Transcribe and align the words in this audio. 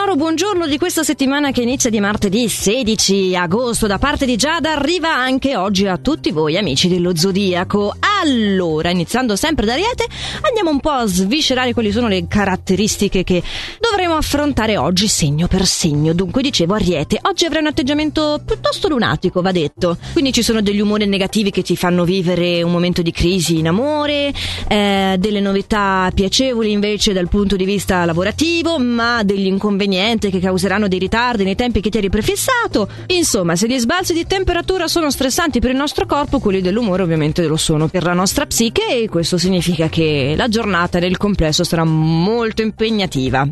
sonoro 0.00 0.16
buongiorno 0.16 0.66
di 0.66 0.78
questa 0.78 1.02
settimana 1.02 1.50
che 1.50 1.60
inizia 1.60 1.90
di 1.90 2.00
martedì 2.00 2.48
16 2.48 3.36
agosto 3.36 3.86
da 3.86 3.98
parte 3.98 4.24
di 4.24 4.36
Giada 4.36 4.72
arriva 4.72 5.14
anche 5.14 5.56
oggi 5.56 5.86
a 5.86 5.98
tutti 5.98 6.30
voi 6.30 6.56
amici 6.56 6.88
dello 6.88 7.14
Zodiaco. 7.14 7.94
Allora, 8.22 8.90
iniziando 8.90 9.34
sempre 9.34 9.64
da 9.64 9.72
Ariete, 9.72 10.04
andiamo 10.42 10.68
un 10.68 10.80
po' 10.80 10.90
a 10.90 11.06
sviscerare 11.06 11.72
quali 11.72 11.90
sono 11.90 12.06
le 12.06 12.26
caratteristiche 12.28 13.24
che 13.24 13.42
dovremo 13.80 14.14
affrontare 14.14 14.76
oggi 14.76 15.08
segno 15.08 15.46
per 15.46 15.64
segno. 15.64 16.12
Dunque, 16.12 16.42
dicevo 16.42 16.74
Ariete, 16.74 17.18
oggi 17.22 17.46
avrai 17.46 17.62
un 17.62 17.68
atteggiamento 17.68 18.38
piuttosto 18.44 18.88
lunatico, 18.88 19.40
va 19.40 19.52
detto. 19.52 19.96
Quindi 20.12 20.34
ci 20.34 20.42
sono 20.42 20.60
degli 20.60 20.80
umori 20.80 21.06
negativi 21.06 21.50
che 21.50 21.62
ti 21.62 21.76
fanno 21.76 22.04
vivere 22.04 22.62
un 22.62 22.70
momento 22.70 23.00
di 23.00 23.10
crisi 23.10 23.56
in 23.56 23.68
amore, 23.68 24.34
eh, 24.68 25.16
delle 25.18 25.40
novità 25.40 26.10
piacevoli 26.14 26.72
invece 26.72 27.14
dal 27.14 27.28
punto 27.28 27.56
di 27.56 27.64
vista 27.64 28.04
lavorativo, 28.04 28.78
ma 28.78 29.22
degli 29.22 29.46
inconvenienti 29.46 30.28
che 30.28 30.40
causeranno 30.40 30.88
dei 30.88 30.98
ritardi 30.98 31.44
nei 31.44 31.54
tempi 31.54 31.80
che 31.80 31.88
ti 31.88 31.96
eri 31.96 32.10
prefissato. 32.10 32.86
Insomma, 33.06 33.56
se 33.56 33.66
gli 33.66 33.78
sbalzi 33.78 34.12
di 34.12 34.26
temperatura 34.26 34.88
sono 34.88 35.10
stressanti 35.10 35.58
per 35.58 35.70
il 35.70 35.76
nostro 35.76 36.04
corpo, 36.04 36.38
quelli 36.38 36.60
dell'umore 36.60 37.02
ovviamente 37.02 37.46
lo 37.46 37.56
sono 37.56 37.88
per 37.88 38.08
la 38.10 38.16
nostra 38.16 38.44
psiche 38.44 39.02
e 39.02 39.08
questo 39.08 39.38
significa 39.38 39.88
che 39.88 40.34
la 40.36 40.48
giornata 40.48 40.98
nel 40.98 41.16
complesso 41.16 41.62
sarà 41.62 41.84
molto 41.84 42.60
impegnativa. 42.60 43.48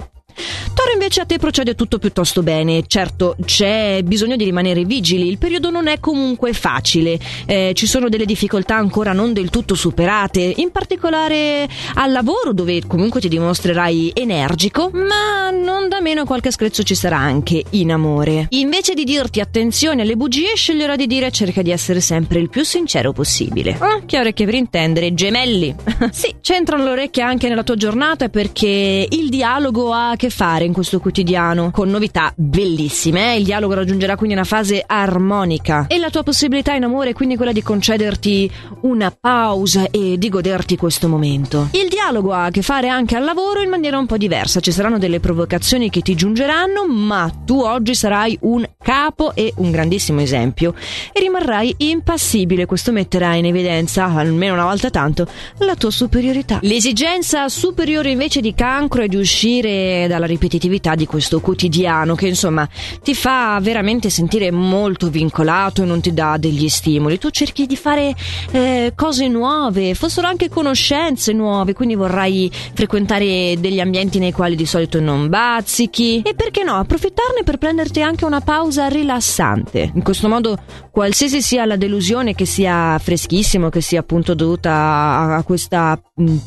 Toro 0.75 0.93
invece 0.93 1.21
a 1.21 1.25
te 1.25 1.39
procede 1.39 1.75
tutto 1.75 1.99
piuttosto 1.99 2.43
bene, 2.43 2.85
certo 2.87 3.37
c'è 3.45 4.03
bisogno 4.05 4.37
di 4.37 4.45
rimanere 4.45 4.85
vigili, 4.85 5.29
il 5.29 5.39
periodo 5.39 5.71
non 5.71 5.89
è 5.89 5.99
comunque 6.01 6.53
facile, 6.53 7.19
eh, 7.47 7.73
ci 7.75 7.87
sono 7.87 8.09
delle 8.09 8.25
difficoltà 8.25 8.77
ancora 8.77 9.13
non 9.13 9.33
del 9.33 9.51
tutto 9.51 9.75
superate, 9.75 10.55
in 10.57 10.71
particolare 10.71 11.69
al 11.95 12.13
lavoro 12.13 12.53
dove 12.53 12.87
comunque 12.87 13.21
ti 13.21 13.29
dimostrerai 13.29 14.13
energico, 14.15 14.91
ma 14.93 15.51
non 15.51 15.89
da 15.89 16.01
meno 16.01 16.25
qualche 16.25 16.51
screzzo 16.51 16.83
ci 16.83 16.95
sarà 16.95 17.17
anche 17.19 17.65
in 17.71 17.93
amore. 17.93 18.47
Invece 18.51 18.95
di 18.95 19.05
dirti 19.05 19.41
attenzione 19.41 20.03
alle 20.03 20.17
bugie, 20.17 20.55
sceglierò 20.55 20.97
di 20.97 21.07
dire 21.07 21.31
cerca 21.31 21.63
di 21.63 21.71
essere 21.71 22.01
sempre 22.01 22.39
il 22.39 22.49
più 22.49 22.65
sincero 22.65 23.13
possibile. 23.13 23.77
Ah, 23.79 24.03
che 24.07 24.19
orecchie 24.19 24.45
per 24.45 24.55
intendere, 24.55 25.15
gemelli. 25.15 25.75
sì, 26.11 26.35
c'entrano 26.41 26.85
le 26.85 26.91
orecchie 26.91 27.23
anche 27.23 27.49
nella 27.49 27.63
tua 27.63 27.77
giornata 27.77 28.29
perché 28.29 29.07
il 29.09 29.29
dialogo 29.29 29.93
ha 29.93 30.11
a 30.11 30.17
che 30.17 30.28
fare 30.31 30.65
in 30.65 30.73
questo 30.73 31.01
quotidiano, 31.01 31.71
con 31.71 31.89
novità 31.89 32.33
bellissime. 32.37 33.35
Eh? 33.35 33.39
Il 33.39 33.45
dialogo 33.45 33.75
raggiungerà 33.75 34.17
quindi 34.17 34.35
una 34.35 34.45
fase 34.45 34.83
armonica 34.87 35.87
e 35.89 35.99
la 35.99 36.11
tua 36.11 36.23
possibilità 36.23 36.73
in 36.75 36.85
amore 36.85 37.11
è 37.11 37.13
quindi 37.13 37.37
quella 37.37 37.53
di 37.53 37.63
concederti 37.63 38.51
una 38.83 39.11
pausa 39.11 39.89
e 39.91 40.17
di 40.19 40.29
goderti 40.29 40.77
questo 40.77 41.09
momento. 41.09 41.69
Il 41.73 41.89
dialogo 41.89 42.33
ha 42.33 42.45
a 42.45 42.51
che 42.51 42.63
fare 42.63 42.89
anche 42.89 43.17
al 43.17 43.25
lavoro 43.25 43.61
in 43.61 43.69
maniera 43.69 43.99
un 43.99 44.07
po' 44.07 44.17
diversa, 44.17 44.61
ci 44.61 44.73
saranno 44.73 44.99
delle 44.99 45.21
provocazioni 45.21 45.91
che 45.91 46.01
ti 46.01 46.15
giungeranno, 46.15 46.87
ma 46.87 47.31
tu 47.45 47.61
oggi 47.61 47.95
sarai 47.95 48.37
un 48.43 48.69
capo 48.81 49.35
e 49.35 49.53
un 49.57 49.71
grandissimo 49.71 50.21
esempio 50.21 50.75
e 51.13 51.21
rimarrai 51.21 51.75
impassibile. 51.79 52.67
Questo 52.67 52.93
metterà 52.93 53.35
in 53.35 53.47
evidenza, 53.47 54.05
almeno 54.05 54.55
una 54.55 54.65
volta 54.65 54.91
tanto, 54.91 55.27
la 55.59 55.75
tua 55.75 55.91
superiorità. 55.91 56.59
L'esigenza 56.63 57.49
superiore 57.49 58.11
invece 58.11 58.41
di 58.41 58.55
cancro 58.55 59.03
è 59.03 59.09
di 59.09 59.17
uscire 59.17 60.07
dalla 60.19 60.27
ripetitività 60.27 60.97
di 60.97 61.07
questo 61.07 61.41
quotidiano 61.41 62.15
che 62.15 62.27
insomma 62.27 62.69
ti 63.03 63.15
fa 63.15 63.59
veramente 63.63 64.11
sentire 64.11 64.51
molto 64.51 65.09
vincolato 65.09 65.83
e 65.83 65.87
non 65.87 66.01
ti 66.01 66.13
dà 66.13 66.37
degli 66.37 66.69
stimoli. 66.69 67.19
Tu 67.19 67.31
cerchi 67.31 67.67
di 67.67 67.77
fare 67.77 68.15
eh, 68.51 68.93
cose 68.95 69.29
nuove, 69.29 69.95
fossero 69.95 70.27
anche 70.27 70.49
conoscenze 70.49 71.33
nuove, 71.33 71.73
quindi 71.73 71.95
vorrai 71.95 72.51
frequentare 72.75 73.57
degli 73.59 73.81
ambienti 73.81 74.19
nei 74.19 74.33
quali 74.33 74.57
di 74.57 74.67
solito 74.67 75.01
non 75.01 75.29
bazzichi 75.29 76.23
e 76.23 76.35
perché 76.35 76.65
no, 76.65 76.75
approfittarne 76.75 77.45
per 77.45 77.59
prenderti 77.59 78.03
anche 78.03 78.25
una 78.25 78.41
pausa 78.41 78.89
rilassante. 78.89 79.93
In 79.95 80.03
questo 80.03 80.29
modo, 80.29 80.59
qualsiasi 80.91 81.41
sia 81.41 81.65
la 81.65 81.77
delusione, 81.77 82.35
che 82.35 82.45
sia 82.45 82.99
freschissimo, 82.99 83.69
che 83.69 83.81
sia 83.81 84.01
appunto 84.01 84.35
dovuta 84.35 85.37
a, 85.37 85.43
questa 85.45 86.01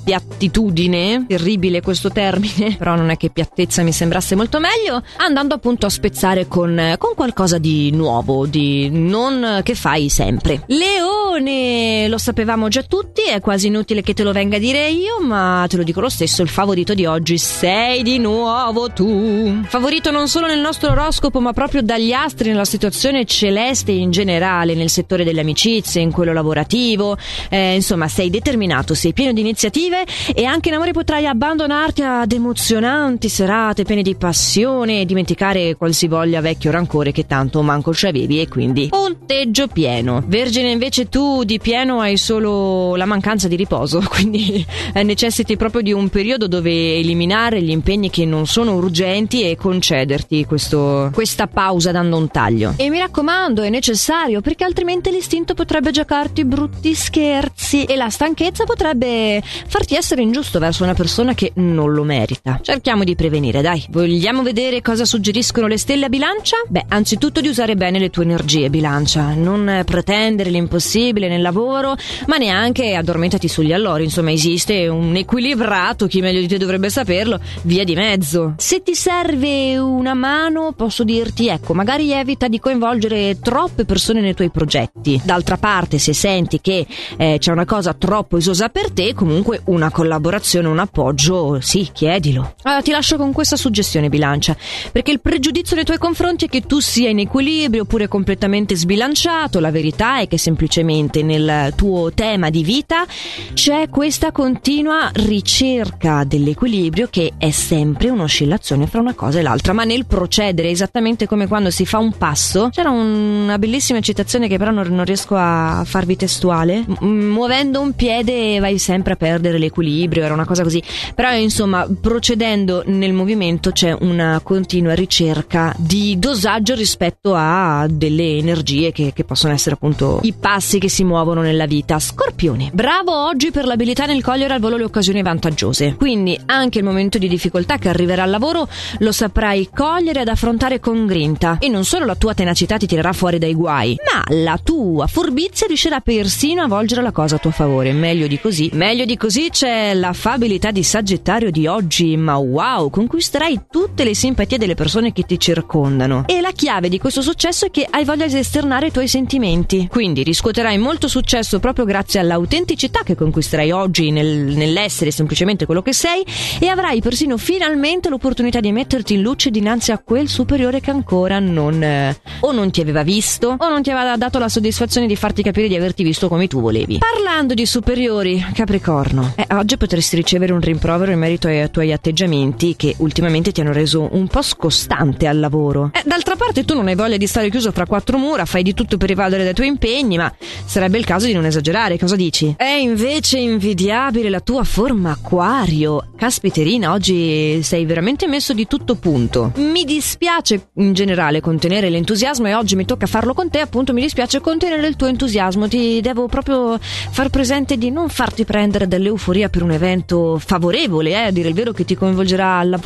piattitudine, 0.04 1.26
terribile 1.28 1.82
questo 1.82 2.10
termine, 2.10 2.76
però 2.82 2.96
non 2.96 3.10
è 3.10 3.18
che 3.18 3.30
piattezza 3.62 3.84
mi 3.84 3.92
sembrasse 3.92 4.36
molto 4.36 4.60
meglio, 4.60 5.04
andando 5.18 5.54
appunto 5.54 5.86
a 5.86 5.90
spezzare 5.90 6.48
con, 6.48 6.96
con 6.98 7.14
qualcosa 7.16 7.58
di 7.60 7.92
nuovo, 7.92 8.48
di 8.48 8.90
non 8.90 9.62
che 9.64 9.76
fai 9.76 10.10
sempre. 10.10 10.64
Leone, 10.68 12.08
lo 12.08 12.18
sapevamo 12.18 12.68
già 12.70 12.82
tutti, 12.82 13.22
è 13.24 13.40
quasi 13.40 13.68
inutile 13.68 14.02
che 14.02 14.14
te 14.14 14.24
lo 14.24 14.32
venga 14.32 14.56
a 14.56 14.60
dire 14.60 14.90
io, 14.90 15.22
ma 15.22 15.66
te 15.70 15.78
lo 15.78 15.84
dico 15.84 16.00
lo 16.02 16.10
stesso, 16.10 16.42
il 16.42 16.50
favorito 16.50 16.94
di 16.94 17.06
oggi 17.06 17.38
sei 17.38 18.02
di 18.02 18.18
nuovo 18.18 18.92
tu. 18.92 19.62
Favorito 19.66 20.10
non 20.10 20.28
solo 20.28 20.48
nel 20.48 20.60
nostro 20.60 20.92
oroscopo, 20.92 21.40
ma 21.40 21.54
proprio 21.54 21.82
dagli 21.82 22.12
astri 22.12 22.50
nella 22.50 22.66
situazione 22.66 23.26
celeste 23.26 23.92
in 23.92 24.10
generale, 24.10 24.74
nel 24.74 24.90
settore 24.90 25.24
delle 25.24 25.42
amicizie, 25.42 26.02
in 26.02 26.12
quello 26.12 26.34
lavorativo, 26.34 27.18
eh, 27.50 27.76
insomma 27.76 28.08
sei 28.08 28.30
determinato, 28.30 28.96
sei 28.96 29.14
pieno 29.14 29.34
di 29.34 29.42
iniziative 29.42 30.04
e 30.34 30.46
anche 30.46 30.70
in 30.70 30.76
amore 30.76 30.92
potrai 30.94 31.28
abbandonarti 31.28 32.02
ad 32.02 32.32
emozionanti 32.32 33.30
serate 33.42 33.86
piene 33.86 34.04
di 34.04 34.14
passione 34.14 35.02
e 35.02 35.06
dimenticare 35.06 35.76
qualsivoglia 35.76 36.42
vecchio 36.42 36.70
rancore 36.70 37.12
che 37.12 37.26
tanto 37.26 37.64
manco 37.64 37.90
c'avevi 37.92 38.40
e 38.40 38.48
quindi 38.48 38.90
punteggio 38.90 39.66
pieno. 39.66 40.24
Vergine 40.28 40.70
invece 40.70 41.10
tu 41.10 41.44
di 41.44 41.58
pieno 41.58 42.02
hai 42.02 42.18
solo 42.18 42.96
la 42.96 43.06
mancanza 43.06 43.48
di 43.48 43.56
riposo, 43.56 44.00
quindi 44.08 44.64
eh, 44.94 45.02
necessiti 45.02 45.58
proprio 45.58 45.82
di 45.82 45.92
un 45.92 46.10
periodo 46.10 46.48
dove 46.48 46.98
eliminare 46.98 47.64
gli 47.64 47.72
impegni 47.72 48.12
che 48.12 48.26
non 48.26 48.46
sono 48.46 48.76
urgenti 48.76 49.42
e 49.42 49.56
concederti 49.56 50.46
questo, 50.46 51.10
questa 51.12 51.48
pausa 51.48 51.92
dando 51.92 52.18
un 52.18 52.28
taglio. 52.30 52.76
E 52.78 52.92
mi 52.92 53.00
raccomando, 53.00 53.64
è 53.64 53.70
necessario 53.70 54.42
perché 54.42 54.66
altrimenti 54.66 55.10
l'istinto 55.10 55.56
potrebbe 55.56 55.90
giocarti 55.90 56.46
brutti 56.46 56.94
scherzi 56.94 57.86
e 57.86 57.96
la 57.96 58.12
stanchezza 58.12 58.66
potrebbe 58.66 59.42
farti 59.42 59.96
essere 59.96 60.22
ingiusto 60.22 60.60
verso 60.60 60.84
una 60.84 60.94
persona 60.94 61.34
che 61.34 61.54
non 61.56 61.92
lo 61.92 62.04
merita. 62.04 62.60
Cerchiamo 62.62 63.04
di 63.04 63.16
prevenire, 63.32 63.62
dai. 63.62 63.86
Vogliamo 63.90 64.44
vedere 64.44 64.82
cosa 64.82 65.06
suggeriscono 65.06 65.68
le 65.68 65.78
stelle 65.78 66.06
a 66.06 66.10
bilancia? 66.10 66.58
Beh, 66.68 66.84
anzitutto 66.90 67.40
di 67.40 67.48
usare 67.48 67.76
bene 67.76 67.98
le 67.98 68.10
tue 68.10 68.24
energie, 68.24 68.70
bilancia. 68.70 69.34
Non 69.34 69.84
pretendere 69.86 70.50
l'impossibile 70.50 71.30
nel 71.30 71.42
lavoro, 71.42 71.96
ma 72.28 72.36
neanche 72.36 72.94
addormentati 72.94 73.48
sugli 73.48 73.72
allori. 73.72 74.04
Insomma, 74.04 74.32
esiste 74.32 74.90
un 74.90 75.16
equilibrato, 75.16 76.08
chi 76.08 76.20
meglio 76.20 76.42
di 76.42 76.48
te 76.48 76.58
dovrebbe 76.58 76.90
saperlo, 76.90 77.40
via 77.62 77.86
di 77.86 77.96
mezzo. 77.96 78.56
Se 78.58 78.84
ti 78.84 78.96
serve 78.96 79.78
una 79.78 80.14
mano, 80.14 80.74
posso 80.76 81.06
dirti, 81.06 81.48
ecco, 81.48 81.74
magari 81.74 82.12
evita 82.12 82.50
di 82.50 82.60
coinvolgere 82.60 83.40
troppe 83.40 83.86
persone 83.86 84.20
nei 84.20 84.34
tuoi 84.34 84.50
progetti. 84.50 85.22
D'altra 85.24 85.56
parte, 85.56 86.00
se 86.00 86.12
senti 86.12 86.60
che 86.60 86.86
eh, 87.16 87.38
c'è 87.40 87.52
una 87.54 87.66
cosa 87.66 87.94
troppo 87.94 88.36
esosa 88.36 88.68
per 88.68 88.92
te, 88.92 89.14
comunque 89.14 89.62
una 89.66 89.90
collaborazione, 89.90 90.68
un 90.68 90.80
appoggio, 90.80 91.62
sì, 91.62 91.88
chiedilo. 91.94 92.56
Allora, 92.64 92.82
ti 92.82 92.92
lascio 92.92 93.16
con 93.22 93.32
questa 93.32 93.56
suggestione, 93.56 94.10
bilancia, 94.10 94.58
perché 94.92 95.12
il 95.12 95.22
pregiudizio 95.22 95.76
nei 95.76 95.86
tuoi 95.86 96.00
confronti 96.00 96.46
è 96.46 96.50
che 96.50 96.62
tu 96.62 96.80
sia 96.80 97.10
in 97.10 97.20
equilibrio 97.20 97.84
oppure 97.84 98.08
completamente 98.08 98.76
sbilanciato. 98.76 99.60
La 99.60 99.72
verità 99.72 100.20
è 100.20 100.28
che 100.28 100.38
semplicemente 100.38 101.22
nel 101.22 101.74
tuo 101.76 102.12
tema 102.14 102.50
di 102.50 102.64
vita 102.64 103.06
c'è 103.54 103.90
questa 103.90 104.32
continua 104.32 105.10
ricerca 105.14 106.24
dell'equilibrio 106.24 107.08
che 107.10 107.34
è 107.38 107.52
sempre 107.52 108.10
un'oscillazione 108.10 108.88
fra 108.88 109.00
una 109.00 109.14
cosa 109.14 109.40
e 109.40 109.42
l'altra, 109.42 109.74
ma 109.74 109.84
nel 109.84 110.06
procedere 110.06 110.70
esattamente 110.70 111.28
come 111.28 111.48
quando 111.48 111.70
si 111.70 111.86
fa 111.86 112.00
un 112.00 112.18
passo, 112.18 112.70
c'era 112.72 112.90
una 112.90 113.58
bellissima 113.60 114.00
citazione 114.00 114.48
che 114.48 114.58
però 114.58 114.72
non, 114.72 115.04
riesco 115.06 115.36
a 115.36 115.84
farvi 115.86 116.16
testuale. 116.16 116.84
Muovendo 117.00 117.80
un 117.80 117.94
piede 117.94 118.60
vai 118.60 118.78
sempre 118.78 119.14
a 119.14 119.16
perdere 119.16 119.58
l'equilibrio, 119.58 120.24
era 120.24 120.34
una 120.34 120.46
cosa 120.46 120.64
così. 120.64 120.82
Però 121.14 121.34
insomma, 121.34 121.88
procedendo 122.00 122.84
nel 122.86 123.11
movimento 123.14 123.72
c'è 123.72 123.96
una 124.00 124.40
continua 124.44 124.94
ricerca 124.94 125.74
di 125.78 126.18
dosaggio 126.18 126.76
rispetto 126.76 127.34
a 127.36 127.86
delle 127.90 128.38
energie 128.38 128.92
che, 128.92 129.12
che 129.14 129.24
possono 129.24 129.54
essere 129.54 129.76
appunto 129.76 130.20
i 130.24 130.34
passi 130.34 130.80
che 130.80 130.90
si 130.90 131.04
muovono 131.04 131.42
nella 131.42 131.66
vita. 131.66 132.00
Scorpione, 132.00 132.72
bravo 132.74 133.14
oggi 133.14 133.52
per 133.52 133.66
l'abilità 133.66 134.06
nel 134.06 134.24
cogliere 134.24 134.54
al 134.54 134.60
volo 134.60 134.78
le 134.78 134.84
occasioni 134.84 135.22
vantaggiose. 135.22 135.96
Quindi 135.96 136.40
anche 136.46 136.80
il 136.80 136.84
momento 136.84 137.18
di 137.18 137.28
difficoltà 137.28 137.78
che 137.78 137.90
arriverà 137.90 138.24
al 138.24 138.30
lavoro 138.30 138.68
lo 139.00 139.12
saprai 139.12 139.70
cogliere 139.74 140.22
ed 140.22 140.28
affrontare 140.28 140.80
con 140.80 141.06
grinta. 141.06 141.58
E 141.60 141.70
non 141.70 141.86
solo 141.86 142.06
la 142.06 142.16
tua 142.16 142.34
tenacità 142.34 142.78
ti 142.78 142.88
tirerà 142.88 143.14
fuori 143.14 143.38
dai 143.38 143.54
guai, 143.54 143.98
ma 144.12 144.24
la 144.36 144.60
tua 144.64 145.08
furbizia 145.08 145.68
riuscirà 145.68 146.00
persino 146.00 146.64
a 146.64 146.68
volgere 146.68 147.02
la 147.02 147.12
cosa 147.12 147.36
a 147.36 147.40
tuo 147.40 147.52
favore. 147.52 147.92
Meglio 147.94 148.28
di 148.28 148.40
così. 148.40 148.70
Meglio 148.74 149.06
di 149.06 149.18
così 149.18 149.50
c'è 149.50 149.94
l'affabilità 149.94 150.72
di 150.72 150.84
Sagittario 150.84 151.52
di 151.52 151.68
oggi, 151.68 152.18
ma 152.18 152.36
wow, 152.38 152.90
conquisterai 153.02 153.62
tutte 153.72 154.04
le 154.04 154.14
simpatie 154.14 154.60
delle 154.60 154.76
persone 154.76 155.12
che 155.12 155.24
ti 155.24 155.40
circondano. 155.40 156.26
E 156.28 156.40
la 156.40 156.52
chiave 156.52 156.88
di 156.88 157.00
questo 157.00 157.24
successo 157.24 157.66
è 157.66 157.72
che 157.72 157.88
hai 157.90 158.06
voglia 158.06 158.28
di 158.28 158.38
esternare 158.38 158.88
i 158.88 158.92
tuoi 158.92 159.08
sentimenti. 159.08 159.88
Quindi 159.90 160.22
riscuoterai 160.22 160.78
molto 160.78 161.08
successo 161.08 161.60
proprio 161.60 161.86
grazie 161.86 162.20
all'autenticità 162.20 163.02
che 163.04 163.16
conquisterai 163.16 163.72
oggi 163.72 164.12
nel, 164.12 164.28
nell'essere 164.28 165.10
semplicemente 165.10 165.66
quello 165.66 165.82
che 165.82 165.94
sei 165.94 166.24
e 166.60 166.68
avrai 166.68 167.02
persino 167.02 167.38
finalmente 167.38 168.10
l'opportunità 168.10 168.60
di 168.60 168.72
metterti 168.72 169.16
in 169.16 169.24
luce 169.24 169.50
dinanzi 169.50 169.92
a 169.92 169.98
quel 169.98 170.28
superiore 170.28 170.80
che 170.80 170.92
ancora 170.92 171.40
non 171.40 171.82
eh, 171.82 172.20
o 172.42 172.52
non 172.52 172.70
ti 172.70 172.82
aveva 172.82 173.02
visto 173.02 173.56
o 173.58 173.70
non 173.70 173.82
ti 173.82 173.90
aveva 173.90 174.16
dato 174.16 174.38
la 174.38 174.50
soddisfazione 174.50 175.08
di 175.08 175.16
farti 175.16 175.42
capire 175.42 175.68
di 175.68 175.76
averti 175.76 176.04
visto 176.04 176.28
come 176.28 176.48
tu 176.48 176.62
volevi. 176.62 177.00
Parlando 177.00 177.56
di 177.56 177.66
superiori, 177.66 178.46
Capricorno, 178.54 179.34
eh, 179.36 179.48
oggi 179.56 179.78
potresti 179.78 180.16
ricevere 180.16 180.54
un 180.54 180.62
rimprovero 180.62 181.12
in 181.12 181.18
merito 181.18 181.48
ai 181.48 181.70
tuoi 181.72 181.92
atteggiamenti 181.92 182.76
che 182.76 182.91
ultimamente 182.98 183.52
ti 183.52 183.62
hanno 183.62 183.74
reso 183.74 184.08
un 184.12 184.28
po' 184.28 184.42
scostante 184.42 185.28
al 185.28 185.40
lavoro. 185.40 185.92
Eh, 185.94 186.02
d'altra 186.06 186.36
parte 186.36 186.66
tu 186.66 186.74
non 186.74 186.88
hai 186.88 186.96
voglia 186.96 187.18
di 187.18 187.28
stare 187.28 187.50
chiuso 187.50 187.72
fra 187.72 187.86
quattro 187.86 188.18
mura, 188.18 188.46
fai 188.46 188.64
di 188.64 188.74
tutto 188.74 188.98
per 188.98 189.12
evadere 189.12 189.44
dai 189.44 189.54
tuoi 189.54 189.68
impegni, 189.68 190.18
ma 190.18 190.34
sarebbe 190.66 190.98
il 190.98 191.06
caso 191.06 191.26
di 191.26 191.34
non 191.34 191.46
esagerare, 191.46 191.98
cosa 191.98 192.16
dici? 192.16 192.54
È 192.58 192.64
invece 192.64 193.40
invidiabile 193.40 194.30
la 194.30 194.40
tua 194.40 194.64
forma 194.64 195.12
acquario. 195.12 196.10
Caspiterina, 196.16 196.92
oggi 196.92 197.62
sei 197.64 197.86
veramente 197.86 198.28
messo 198.28 198.54
di 198.54 198.68
tutto 198.68 198.96
punto. 198.96 199.54
Mi 199.56 199.84
dispiace 199.86 200.70
in 200.76 200.94
generale 200.94 201.42
contenere 201.42 201.90
l'entusiasmo 201.90 202.48
e 202.48 202.54
oggi 202.54 202.76
mi 202.76 202.86
tocca 202.86 203.08
farlo 203.08 203.34
con 203.34 203.50
te, 203.50 203.60
appunto 203.60 203.94
mi 203.94 204.02
dispiace 204.02 204.40
contenere 204.40 204.88
il 204.88 204.96
tuo 204.96 205.08
entusiasmo, 205.08 205.68
ti 205.68 206.00
devo 206.02 206.28
proprio 206.28 206.78
far 206.80 207.30
presente 207.30 207.78
di 207.78 207.90
non 207.90 208.10
farti 208.10 208.46
prendere 208.46 208.88
dall'euforia 208.88 209.50
per 209.50 209.64
un 209.64 209.72
evento 209.72 210.38
favorevole, 210.38 211.12
eh, 211.12 211.16
a 211.16 211.32
dire 211.32 211.50
il 211.50 211.54
vero 211.54 211.72
che 211.72 211.86
ti 211.86 211.96
coinvolgerà 211.96 212.60
al 212.60 212.70
lavoro, 212.70 212.81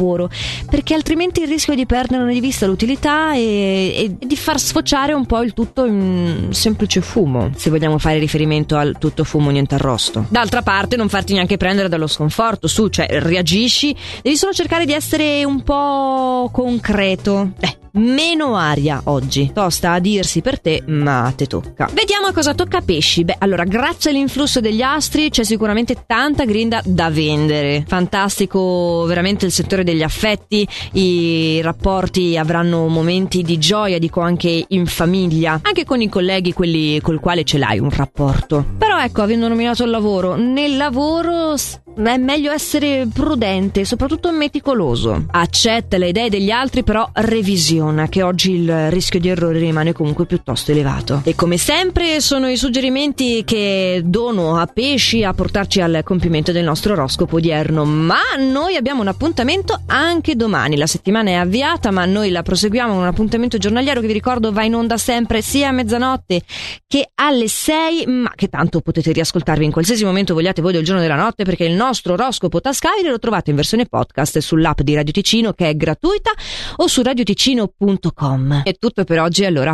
perché 0.69 0.94
altrimenti 0.94 1.42
il 1.42 1.47
rischio 1.47 1.74
di 1.75 1.86
perdere 1.86 2.31
di 2.31 2.39
vista 2.39 2.65
l'utilità 2.65 3.33
e, 3.33 3.94
e 3.95 4.15
di 4.25 4.36
far 4.36 4.59
sfociare 4.59 5.13
un 5.13 5.25
po' 5.25 5.42
il 5.42 5.53
tutto 5.53 5.86
in 5.86 6.50
semplice 6.51 7.01
fumo, 7.01 7.51
se 7.56 7.69
vogliamo 7.69 7.97
fare 7.97 8.19
riferimento 8.19 8.75
al 8.75 8.95
tutto 9.00 9.24
fumo 9.24 9.50
niente 9.50 9.75
arrosto. 9.75 10.25
D'altra 10.30 10.62
parte 10.62 10.95
non 10.95 11.09
farti 11.09 11.33
neanche 11.33 11.57
prendere 11.57 11.89
dallo 11.89 12.07
sconforto, 12.07 12.68
su, 12.68 12.88
cioè 12.88 13.07
reagisci, 13.09 13.95
devi 14.21 14.36
solo 14.36 14.53
cercare 14.53 14.86
di 14.86 14.94
essere 14.94 15.44
un 15.44 15.63
po' 15.63 16.50
concreto. 16.51 17.51
Eh, 17.59 17.77
meno 17.95 18.56
aria 18.56 19.01
oggi. 19.06 19.51
Tosta 19.53 19.94
a 19.94 20.00
dirsi 20.00 20.42
per 20.42 20.59
te, 20.59 20.83
ma 20.88 21.31
te 21.36 21.45
tocca. 21.45 21.89
Vediamo 21.94 22.31
cosa 22.31 22.53
tocca 22.53 22.77
a 22.77 22.81
pesci. 22.81 23.24
Beh, 23.24 23.36
allora, 23.39 23.63
grazie 23.63 24.12
all'influsso 24.12 24.59
degli 24.59 24.81
astri 24.81 25.30
c'è 25.30 25.44
sicuramente 25.44 26.03
tanta 26.06 26.45
grinda 26.45 26.81
da 26.83 27.09
vendere. 27.09 27.83
Fantastico 27.88 29.03
veramente 29.06 29.45
il 29.45 29.51
settore 29.51 29.83
degli 29.85 30.03
affetti, 30.03 30.67
i 30.93 31.61
rapporti 31.61 32.37
avranno 32.37 32.87
momenti 32.87 33.41
di 33.41 33.57
gioia, 33.57 33.97
dico 33.99 34.19
anche 34.19 34.65
in 34.67 34.85
famiglia, 34.85 35.61
anche 35.61 35.85
con 35.85 36.01
i 36.01 36.09
colleghi, 36.09 36.51
quelli 36.51 36.99
col 36.99 37.21
quale 37.21 37.45
ce 37.45 37.57
l'hai 37.57 37.79
un 37.79 37.89
rapporto. 37.89 38.65
Però 38.77 38.99
ecco, 38.99 39.21
avendo 39.21 39.47
nominato 39.47 39.85
il 39.85 39.91
lavoro, 39.91 40.35
nel 40.35 40.75
lavoro 40.75 41.55
è 41.95 42.18
meglio 42.18 42.51
essere 42.51 43.07
prudente, 43.12 43.86
soprattutto 43.86 44.31
meticoloso. 44.31 45.25
Accetta 45.31 45.97
le 45.97 46.09
idee 46.09 46.30
degli 46.30 46.51
altri, 46.51 46.83
però 46.83 47.09
revisiona 47.13 48.09
che 48.09 48.21
oggi 48.21 48.51
il 48.51 48.92
rischio 48.92 49.19
di 49.19 49.30
errore 49.30 49.59
rimane 49.59 49.94
comunque 49.94 50.25
piuttosto 50.25 50.71
elevato. 50.71 51.21
E 51.24 51.36
come 51.36 51.57
sempre 51.57 52.19
sono 52.19 52.50
i 52.50 52.57
suggerimenti 52.57 53.44
che 53.45 54.01
dono 54.03 54.57
a 54.57 54.65
pesci 54.65 55.24
a 55.24 55.33
portarci 55.33 55.80
al 55.80 56.01
compimento 56.03 56.51
del 56.51 56.65
nostro 56.65 56.94
oroscopo 56.94 57.38
odierno, 57.38 57.86
ma 57.86 58.19
noi 58.38 58.75
abbiamo 58.75 59.01
un 59.01 59.07
appuntamento 59.07 59.80
anche 59.88 60.36
domani. 60.36 60.75
La 60.75 60.88
settimana 60.88 61.30
è 61.30 61.33
avviata, 61.33 61.92
ma 61.92 62.06
noi 62.06 62.30
la 62.30 62.44
proseguiamo 62.44 62.92
con 62.92 63.01
un 63.01 63.07
appuntamento 63.07 63.57
giornaliero 63.57 64.01
che 64.01 64.07
vi 64.07 64.13
ricordo 64.13 64.51
va 64.51 64.63
in 64.63 64.75
onda 64.75 64.97
sempre 64.97 65.42
sia 65.42 65.69
a 65.69 65.71
mezzanotte 65.71 66.42
che 66.88 67.09
alle 67.15 67.47
6, 67.47 68.06
ma 68.07 68.31
che 68.36 68.47
tanto 68.47 68.81
potete 68.81 69.12
riascoltarvi 69.13 69.63
in 69.63 69.71
qualsiasi 69.71 70.03
momento 70.03 70.33
vogliate 70.33 70.62
voi 70.62 70.74
del 70.74 70.83
giorno 70.83 71.01
della 71.01 71.15
notte 71.15 71.44
perché 71.44 71.63
il 71.63 71.71
nostro 71.71 71.84
oroscopo 72.13 72.61
tascabile 72.61 73.09
lo 73.09 73.19
trovate 73.19 73.49
in 73.49 73.55
versione 73.55 73.85
podcast 73.85 74.39
sull'app 74.39 74.81
di 74.81 74.95
Radio 74.95 75.13
Ticino 75.13 75.53
che 75.53 75.69
è 75.69 75.75
gratuita 75.75 76.31
o 76.77 76.87
su 76.87 77.01
radioticino.com. 77.01 78.63
È 78.63 78.73
tutto 78.77 79.03
per 79.03 79.19
oggi, 79.19 79.45
allora 79.45 79.63